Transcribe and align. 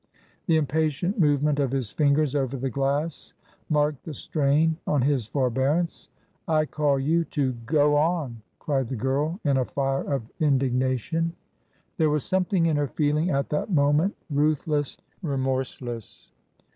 The 0.47 0.57
impatient 0.57 1.19
movement 1.19 1.59
of 1.59 1.69
his 1.69 1.91
fingers 1.91 2.33
over 2.33 2.57
the 2.57 2.71
glass 2.71 3.35
marked 3.69 4.03
the 4.03 4.15
strain 4.15 4.75
on 4.87 5.03
his 5.03 5.27
forbearance." 5.27 6.09
I 6.47 6.65
call 6.65 6.97
you 6.97 7.23
to 7.25 7.53
go 7.67 7.91
onT 7.97 8.37
cried 8.57 8.87
the 8.87 8.95
girl, 8.95 9.39
in 9.43 9.57
a 9.57 9.65
fire 9.65 10.01
of 10.11 10.27
indig 10.39 10.71
nation. 10.71 11.33
There 11.97 12.09
was 12.09 12.23
something 12.23 12.65
in 12.65 12.77
her 12.77 12.87
feeling 12.87 13.29
at 13.29 13.49
that 13.49 13.69
moment 13.69 14.15
ruthless, 14.31 14.97
remorseless. 15.21 16.31